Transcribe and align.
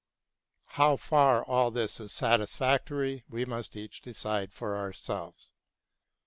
How 0.77 0.95
far 0.97 1.45
all 1.45 1.69
this 1.69 1.99
is 1.99 2.11
satisfactory 2.11 3.23
we 3.29 3.45
must 3.45 3.75
each 3.75 4.01
decide 4.01 4.51
for 4.51 4.75
ourselves. 4.75 5.51